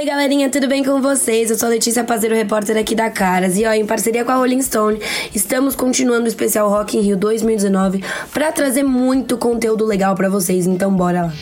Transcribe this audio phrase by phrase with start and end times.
[0.00, 1.50] Oi, galerinha, tudo bem com vocês?
[1.50, 3.58] Eu sou Letícia Pazeiro, repórter aqui da Caras.
[3.58, 4.98] E ó, em parceria com a Rolling Stone,
[5.34, 8.02] estamos continuando o especial Rock in Rio 2019
[8.32, 10.66] para trazer muito conteúdo legal para vocês.
[10.66, 11.34] Então, bora lá.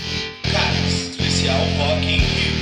[0.43, 2.58] Caras, especial Rock in Rio.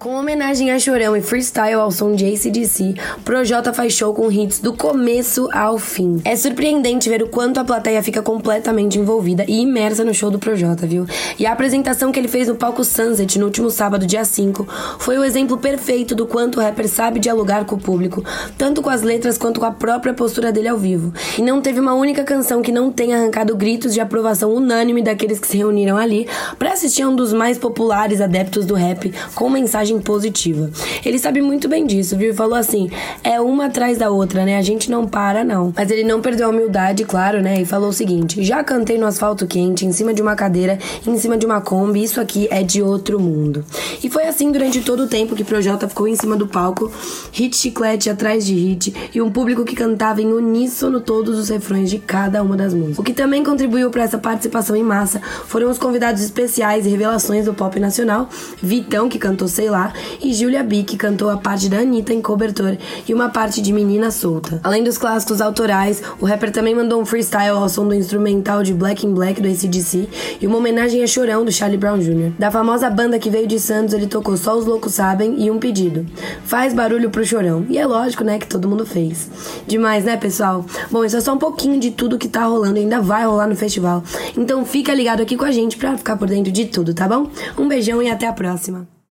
[0.00, 4.58] Com homenagem a Chorão e freestyle ao som de ACDC, Projota faz show com hits
[4.58, 6.22] do começo ao fim.
[6.24, 10.38] É surpreendente ver o quanto a plateia fica completamente envolvida e imersa no show do
[10.38, 11.04] Projota, viu?
[11.38, 14.66] E a apresentação que ele fez no palco Sunset no último sábado, dia 5,
[14.98, 18.24] foi o exemplo perfeito do quanto o rapper sabe dialogar com o público,
[18.56, 21.12] tanto com as letras quanto com a própria postura dele ao vivo.
[21.36, 25.38] E não teve uma única canção que não tenha arrancado gritos de aprovação unânime daqueles
[25.38, 26.26] que se reuniram ali
[26.58, 30.70] para assistir a um dos mais populares adeptos do rap com mensagem positiva.
[31.04, 32.30] Ele sabe muito bem disso, viu?
[32.30, 32.90] E falou assim:
[33.24, 34.58] é uma atrás da outra, né?
[34.58, 35.72] A gente não para, não.
[35.74, 37.62] Mas ele não perdeu a humildade, claro, né?
[37.62, 41.16] E falou o seguinte: já cantei no asfalto quente, em cima de uma cadeira, em
[41.16, 43.64] cima de uma Kombi, isso aqui é de outro mundo.
[44.02, 46.92] E foi assim durante todo o tempo que Projota ficou em cima do palco,
[47.32, 51.90] hit chiclete atrás de hit, e um público que cantava em uníssono todos os refrões
[51.90, 52.98] de cada uma das músicas.
[52.98, 57.44] O que também contribuiu para essa participação em massa foram os convidados especiais e revelações
[57.44, 58.28] do pop nacional,
[58.62, 59.79] Vitão, que cantou Sei Lá,
[60.22, 62.76] e Julia B, que cantou a parte da Anitta em cobertor
[63.08, 64.60] e uma parte de Menina Solta.
[64.62, 68.74] Além dos clássicos autorais, o rapper também mandou um freestyle ao som do instrumental de
[68.74, 70.08] Black in Black do ACDC
[70.40, 72.32] e uma homenagem a Chorão do Charlie Brown Jr.
[72.38, 75.58] Da famosa banda que veio de Santos, ele tocou Só os Loucos Sabem e um
[75.58, 76.06] pedido:
[76.44, 77.64] Faz barulho pro Chorão.
[77.68, 79.30] E é lógico, né, que todo mundo fez.
[79.66, 80.64] Demais, né, pessoal?
[80.90, 83.46] Bom, isso é só um pouquinho de tudo que tá rolando e ainda vai rolar
[83.46, 84.02] no festival.
[84.36, 87.28] Então fica ligado aqui com a gente pra ficar por dentro de tudo, tá bom?
[87.58, 88.99] Um beijão e até a próxima.